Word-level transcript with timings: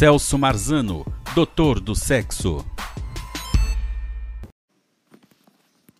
Celso 0.00 0.38
Marzano, 0.38 1.04
doutor 1.34 1.78
do 1.78 1.94
sexo. 1.94 2.64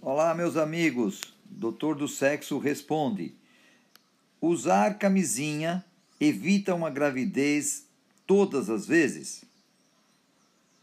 Olá, 0.00 0.34
meus 0.34 0.56
amigos. 0.56 1.20
Doutor 1.44 1.96
do 1.96 2.08
Sexo 2.08 2.56
responde: 2.58 3.34
Usar 4.40 4.94
camisinha 4.94 5.84
evita 6.18 6.74
uma 6.74 6.88
gravidez 6.88 7.84
todas 8.26 8.70
as 8.70 8.86
vezes? 8.86 9.44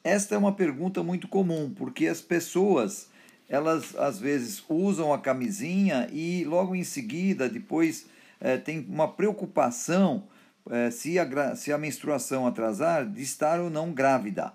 Esta 0.04 0.36
é 0.36 0.38
uma 0.38 0.52
pergunta 0.52 1.02
muito 1.02 1.28
comum, 1.28 1.74
porque 1.76 2.06
as 2.06 2.22
pessoas, 2.22 3.08
elas 3.50 3.96
às 3.96 4.20
vezes 4.20 4.64
usam 4.70 5.12
a 5.12 5.18
camisinha 5.18 6.08
e 6.14 6.46
logo 6.46 6.76
em 6.76 6.84
seguida, 6.84 7.50
depois, 7.50 8.06
é, 8.40 8.58
tem 8.58 8.86
uma 8.88 9.08
preocupação 9.08 10.24
é, 10.72 10.92
se, 10.92 11.18
a, 11.20 11.56
se 11.56 11.72
a 11.72 11.78
menstruação 11.78 12.48
atrasar, 12.48 13.06
de 13.06 13.22
estar 13.22 13.60
ou 13.60 13.70
não 13.70 13.92
grávida. 13.92 14.54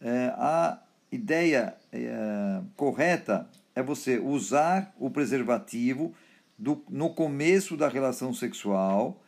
É, 0.00 0.32
a 0.36 0.78
ideia 1.12 1.74
é, 1.92 2.60
correta 2.76 3.48
é 3.74 3.82
você 3.82 4.18
usar 4.18 4.94
o 4.98 5.10
preservativo 5.10 6.14
do, 6.58 6.82
no 6.88 7.10
começo 7.10 7.76
da 7.76 7.88
relação 7.88 8.32
sexual. 8.32 9.22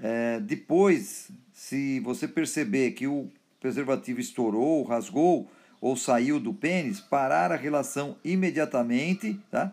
É, 0.00 0.40
depois, 0.40 1.30
se 1.52 2.00
você 2.00 2.26
perceber 2.26 2.92
que 2.92 3.06
o 3.06 3.30
preservativo 3.60 4.20
estourou, 4.20 4.82
rasgou 4.84 5.50
ou 5.80 5.96
saiu 5.96 6.40
do 6.40 6.52
pênis, 6.52 7.00
parar 7.00 7.52
a 7.52 7.56
relação 7.56 8.16
imediatamente, 8.24 9.38
tá? 9.50 9.72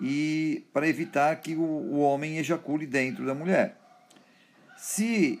E 0.00 0.64
para 0.72 0.88
evitar 0.88 1.36
que 1.36 1.54
o, 1.54 1.62
o 1.62 2.00
homem 2.00 2.38
ejacule 2.38 2.86
dentro 2.86 3.24
da 3.24 3.34
mulher. 3.34 3.83
Se 4.86 5.40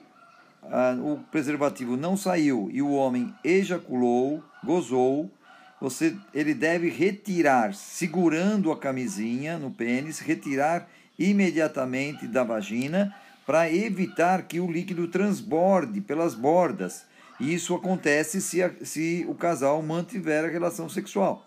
ah, 0.62 0.96
o 0.98 1.18
preservativo 1.30 1.98
não 1.98 2.16
saiu 2.16 2.70
e 2.72 2.80
o 2.80 2.92
homem 2.92 3.32
ejaculou, 3.44 4.42
gozou, 4.64 5.30
você, 5.78 6.16
ele 6.32 6.54
deve 6.54 6.88
retirar, 6.88 7.74
segurando 7.74 8.72
a 8.72 8.78
camisinha 8.78 9.58
no 9.58 9.70
pênis, 9.70 10.18
retirar 10.18 10.88
imediatamente 11.18 12.26
da 12.26 12.42
vagina 12.42 13.14
para 13.44 13.70
evitar 13.70 14.44
que 14.44 14.60
o 14.60 14.72
líquido 14.72 15.08
transborde 15.08 16.00
pelas 16.00 16.34
bordas. 16.34 17.04
E 17.38 17.52
isso 17.52 17.74
acontece 17.74 18.40
se, 18.40 18.62
a, 18.62 18.72
se 18.82 19.26
o 19.28 19.34
casal 19.34 19.82
mantiver 19.82 20.46
a 20.46 20.48
relação 20.48 20.88
sexual. 20.88 21.46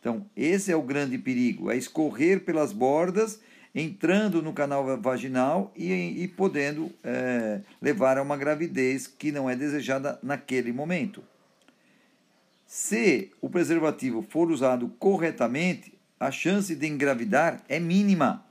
Então, 0.00 0.26
esse 0.36 0.72
é 0.72 0.76
o 0.76 0.82
grande 0.82 1.16
perigo: 1.16 1.70
é 1.70 1.76
escorrer 1.76 2.40
pelas 2.40 2.72
bordas 2.72 3.38
entrando 3.76 4.40
no 4.40 4.54
canal 4.54 4.98
vaginal 4.98 5.70
e, 5.76 5.92
e 5.92 6.26
podendo 6.28 6.90
é, 7.04 7.60
levar 7.80 8.16
a 8.16 8.22
uma 8.22 8.34
gravidez 8.34 9.06
que 9.06 9.30
não 9.30 9.50
é 9.50 9.54
desejada 9.54 10.18
naquele 10.22 10.72
momento. 10.72 11.22
Se 12.66 13.30
o 13.38 13.50
preservativo 13.50 14.22
for 14.22 14.50
usado 14.50 14.88
corretamente, 14.98 15.92
a 16.18 16.30
chance 16.30 16.74
de 16.74 16.86
engravidar 16.86 17.62
é 17.68 17.78
mínima. 17.78 18.46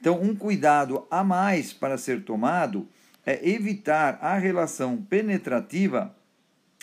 Então, 0.00 0.22
um 0.22 0.34
cuidado 0.34 1.08
a 1.10 1.24
mais 1.24 1.72
para 1.72 1.98
ser 1.98 2.22
tomado 2.22 2.88
é 3.26 3.50
evitar 3.50 4.18
a 4.22 4.38
relação 4.38 4.96
penetrativa 4.96 6.14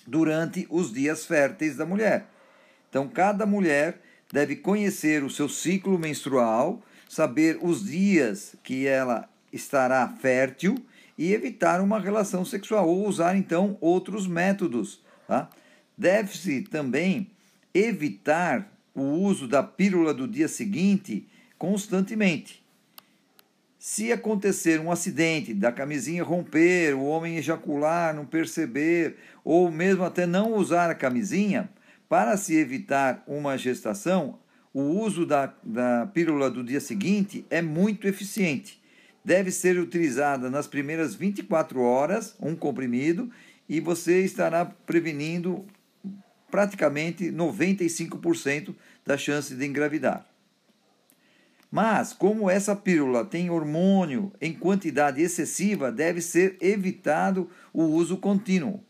durante 0.05 0.67
os 0.69 0.91
dias 0.91 1.25
férteis 1.25 1.77
da 1.77 1.85
mulher. 1.85 2.25
Então, 2.89 3.07
cada 3.07 3.45
mulher 3.45 4.01
deve 4.31 4.57
conhecer 4.57 5.23
o 5.23 5.29
seu 5.29 5.47
ciclo 5.47 5.97
menstrual 5.97 6.83
saber 7.09 7.57
os 7.59 7.85
dias 7.85 8.55
que 8.63 8.85
ela 8.85 9.27
estará 9.51 10.07
fértil 10.07 10.75
e 11.17 11.33
evitar 11.33 11.81
uma 11.81 11.99
relação 11.99 12.45
sexual 12.45 12.87
ou 12.87 13.07
usar 13.07 13.35
então 13.35 13.75
outros 13.81 14.27
métodos. 14.27 15.03
Tá? 15.27 15.49
Deve-se 15.97 16.61
também 16.61 17.31
evitar 17.73 18.71
o 18.93 19.01
uso 19.01 19.47
da 19.47 19.63
pílula 19.63 20.13
do 20.13 20.27
dia 20.27 20.47
seguinte 20.47 21.27
constantemente. 21.57 22.63
Se 23.79 24.11
acontecer 24.11 24.79
um 24.79 24.91
acidente, 24.91 25.53
da 25.53 25.71
camisinha 25.71 26.23
romper, 26.23 26.93
o 26.93 27.05
homem 27.05 27.37
ejacular, 27.37 28.13
não 28.13 28.25
perceber, 28.25 29.17
ou 29.43 29.71
mesmo 29.71 30.03
até 30.03 30.27
não 30.27 30.53
usar 30.53 30.91
a 30.91 30.95
camisinha, 30.95 31.69
para 32.07 32.37
se 32.37 32.55
evitar 32.55 33.23
uma 33.25 33.57
gestação, 33.57 34.37
o 34.73 34.81
uso 34.81 35.25
da, 35.25 35.53
da 35.63 36.07
pílula 36.13 36.49
do 36.49 36.63
dia 36.63 36.79
seguinte 36.79 37.45
é 37.49 37.61
muito 37.61 38.07
eficiente. 38.07 38.79
Deve 39.23 39.51
ser 39.51 39.79
utilizada 39.79 40.49
nas 40.49 40.67
primeiras 40.67 41.15
24 41.15 41.81
horas, 41.81 42.35
um 42.39 42.55
comprimido, 42.55 43.29
e 43.67 43.79
você 43.79 44.23
estará 44.23 44.65
prevenindo 44.65 45.65
praticamente 46.49 47.31
95% 47.31 48.75
da 49.05 49.17
chance 49.17 49.55
de 49.55 49.65
engravidar. 49.65 50.25
Mas, 51.71 52.13
como 52.13 52.49
essa 52.49 52.75
pílula 52.75 53.23
tem 53.23 53.49
hormônio 53.49 54.31
em 54.41 54.53
quantidade 54.53 55.21
excessiva, 55.21 55.91
deve 55.91 56.19
ser 56.19 56.57
evitado 56.59 57.49
o 57.71 57.83
uso 57.83 58.17
contínuo. 58.17 58.83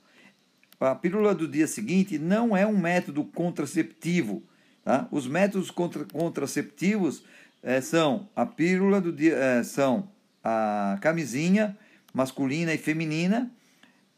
A 0.79 0.96
pílula 0.96 1.35
do 1.35 1.46
dia 1.46 1.67
seguinte 1.67 2.17
não 2.17 2.56
é 2.56 2.66
um 2.66 2.78
método 2.78 3.25
contraceptivo 3.25 4.44
Tá? 4.90 5.08
Os 5.12 5.28
métodos 5.28 5.70
contra, 5.70 6.04
contraceptivos 6.04 7.24
é, 7.62 7.80
são 7.80 8.28
a 8.36 8.44
pílula 8.44 9.00
do 9.00 9.14
dia, 9.14 9.36
é, 9.36 9.62
são 9.62 10.10
a 10.44 10.98
camisinha 11.00 11.78
masculina 12.12 12.74
e 12.74 12.78
feminina, 12.80 13.52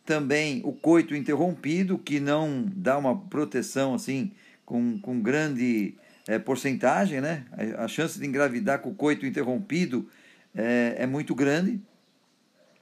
também 0.05 0.61
o 0.63 0.71
coito 0.71 1.13
interrompido, 1.13 1.97
que 1.97 2.21
não 2.21 2.65
dá 2.73 2.97
uma 2.97 3.19
proteção 3.19 3.93
assim 3.93 4.31
com, 4.65 4.97
com 4.99 5.19
grande 5.19 5.93
é, 6.25 6.39
porcentagem, 6.39 7.19
né? 7.19 7.43
A 7.77 7.89
chance 7.89 8.17
de 8.17 8.25
engravidar 8.25 8.79
com 8.79 8.91
o 8.91 8.95
coito 8.95 9.25
interrompido 9.25 10.07
é, 10.55 10.95
é 10.99 11.05
muito 11.05 11.35
grande. 11.35 11.81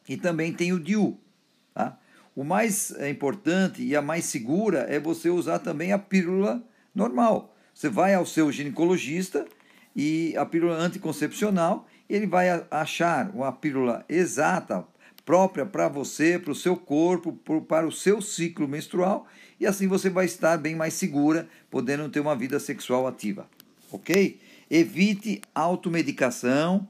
E 0.08 0.16
também 0.16 0.54
tem 0.54 0.72
o 0.74 0.80
DIU. 0.80 1.20
Tá? 1.74 1.98
O 2.36 2.44
mais 2.44 2.92
importante 3.10 3.82
e 3.82 3.96
a 3.96 4.02
mais 4.04 4.26
segura 4.26 4.86
é 4.88 5.00
você 5.00 5.28
usar 5.28 5.58
também 5.58 5.92
a 5.92 5.98
pílula 5.98 6.62
normal. 6.94 7.56
Você 7.80 7.88
vai 7.88 8.14
ao 8.14 8.26
seu 8.26 8.52
ginecologista 8.52 9.48
e 9.96 10.36
a 10.36 10.46
pílula 10.46 10.76
anticoncepcional, 10.76 11.88
ele 12.10 12.28
vai 12.28 12.50
achar 12.70 13.34
uma 13.34 13.54
pílula 13.54 14.04
exata, 14.10 14.86
própria 15.26 15.66
para 15.66 15.88
você, 15.88 16.38
para 16.38 16.52
o 16.52 16.56
seu 16.56 16.76
corpo, 16.76 17.32
para 17.70 17.88
o 17.88 17.92
seu 17.92 18.22
ciclo 18.22 18.68
menstrual, 18.68 19.26
e 19.58 19.66
assim 19.66 19.88
você 19.88 20.10
vai 20.10 20.26
estar 20.26 20.58
bem 20.58 20.76
mais 20.76 20.94
segura, 20.94 21.48
podendo 21.72 22.10
ter 22.10 22.20
uma 22.20 22.36
vida 22.36 22.60
sexual 22.60 23.08
ativa. 23.08 23.50
Ok? 23.90 24.42
Evite 24.70 25.40
automedicação, 25.56 26.86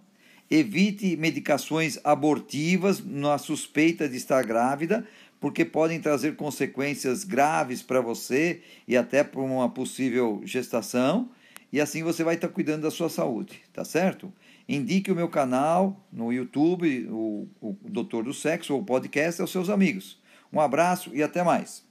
evite 0.50 1.16
medicações 1.18 2.00
abortivas 2.04 3.00
na 3.06 3.38
suspeita 3.38 4.10
de 4.10 4.18
estar 4.18 4.44
grávida, 4.44 5.06
porque 5.40 5.64
podem 5.64 6.00
trazer 6.00 6.36
consequências 6.36 7.24
graves 7.24 7.82
para 7.82 8.02
você 8.02 8.62
e 8.88 8.98
até 8.98 9.24
para 9.24 9.40
uma 9.40 9.70
possível 9.70 10.42
gestação, 10.44 11.30
e 11.72 11.80
assim 11.80 12.04
você 12.04 12.24
vai 12.24 12.36
estar 12.36 12.48
tá 12.48 12.54
cuidando 12.54 12.82
da 12.82 12.92
sua 12.92 13.10
saúde, 13.10 13.62
tá 13.72 13.86
certo? 13.86 14.32
Indique 14.68 15.12
o 15.12 15.16
meu 15.16 15.30
canal 15.30 16.06
no 16.12 16.32
YouTube, 16.32 17.08
o, 17.10 17.48
o 17.62 17.76
Doutor 17.86 18.24
do 18.24 18.34
Sexo, 18.34 18.74
ou 18.74 18.84
podcast 18.84 19.42
aos 19.42 19.52
seus 19.52 19.70
amigos. 19.70 20.20
Um 20.52 20.60
abraço 20.60 21.12
e 21.14 21.24
até 21.24 21.44
mais. 21.44 21.84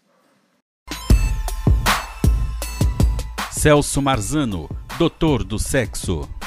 Celso 3.50 4.00
Marzano, 4.00 4.69
Doutor 4.97 5.42
do 5.42 5.59
Sexo. 5.59 6.38